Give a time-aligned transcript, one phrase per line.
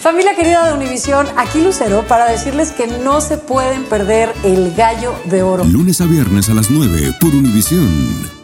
[0.00, 5.14] Familia querida de Univisión, aquí Lucero para decirles que no se pueden perder el gallo
[5.26, 5.64] de oro.
[5.64, 8.40] Lunes a viernes a las 9 por Univisión.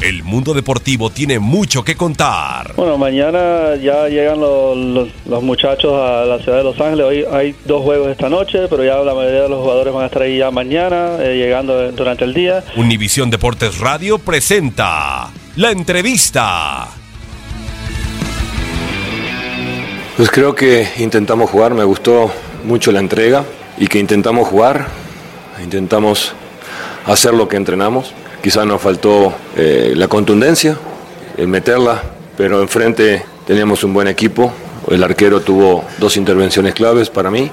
[0.00, 2.72] El mundo deportivo tiene mucho que contar.
[2.76, 7.04] Bueno, mañana ya llegan los, los- los muchachos a la ciudad de Los Ángeles.
[7.04, 10.06] Hoy hay dos juegos esta noche, pero ya la mayoría de los jugadores van a
[10.06, 12.62] estar ahí ya mañana, eh, llegando durante el día.
[12.76, 16.88] Univisión Deportes Radio presenta la entrevista.
[20.18, 22.28] Pues creo que intentamos jugar, me gustó
[22.64, 23.44] mucho la entrega
[23.78, 24.88] y que intentamos jugar,
[25.62, 26.32] intentamos
[27.06, 28.12] hacer lo que entrenamos.
[28.42, 30.76] Quizás nos faltó eh, la contundencia,
[31.36, 32.02] el meterla,
[32.36, 34.52] pero enfrente teníamos un buen equipo.
[34.90, 37.48] El arquero tuvo dos intervenciones claves para mí,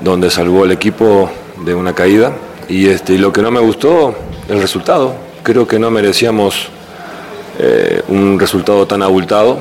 [0.00, 1.28] donde salvó el equipo
[1.64, 2.30] de una caída.
[2.68, 4.14] Y, este, y lo que no me gustó,
[4.48, 5.16] el resultado.
[5.42, 6.68] Creo que no merecíamos
[7.58, 9.58] eh, un resultado tan abultado.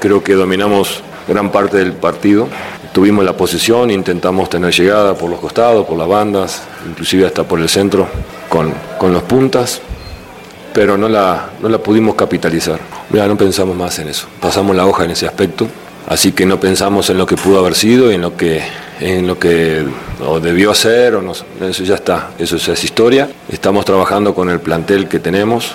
[0.00, 2.48] Creo que dominamos gran parte del partido.
[2.92, 7.60] Tuvimos la posición, intentamos tener llegada por los costados, por las bandas, inclusive hasta por
[7.60, 8.08] el centro
[8.48, 9.80] con, con los puntas,
[10.72, 12.80] pero no la, no la pudimos capitalizar.
[13.12, 15.68] Ya no pensamos más en eso, pasamos la hoja en ese aspecto,
[16.06, 18.62] así que no pensamos en lo que pudo haber sido, en lo que,
[19.00, 19.84] en lo que
[20.42, 23.28] debió hacer, o no, eso ya está, eso ya es historia.
[23.50, 25.74] Estamos trabajando con el plantel que tenemos,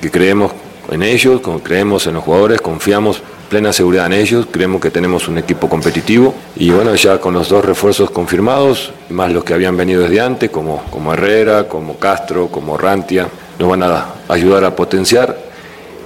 [0.00, 0.52] que creemos
[0.90, 5.36] en ellos, creemos en los jugadores, confiamos plena seguridad en ellos, creemos que tenemos un
[5.36, 10.02] equipo competitivo y bueno, ya con los dos refuerzos confirmados, más los que habían venido
[10.02, 13.26] desde antes, como, como Herrera, como Castro, como Rantia,
[13.58, 15.36] nos van a ayudar a potenciar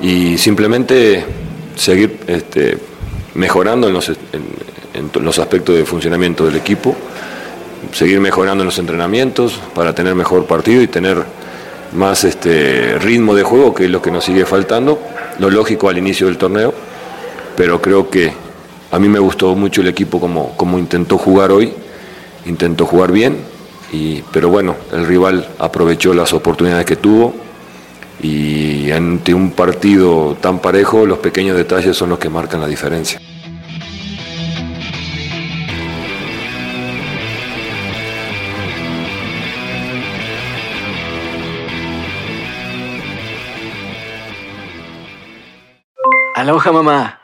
[0.01, 1.23] y simplemente
[1.77, 2.79] seguir este,
[3.35, 4.17] mejorando en los, en-
[5.23, 6.97] los aspectos de funcionamiento del equipo,
[7.93, 11.19] seguir mejorando en los entrenamientos para tener mejor partido y tener
[11.95, 14.99] más este ritmo de juego, que es lo que nos sigue faltando,
[15.39, 16.73] lo lógico al inicio del torneo,
[17.57, 18.33] pero creo que
[18.91, 21.73] a mí me gustó mucho el equipo como, como intentó jugar hoy,
[22.47, 23.39] intentó jugar bien,
[23.93, 27.35] y, pero bueno, el rival aprovechó las oportunidades que tuvo
[28.21, 33.21] y ante un partido tan parejo los pequeños detalles son los que marcan la diferencia.
[46.35, 47.24] Aloha mamá.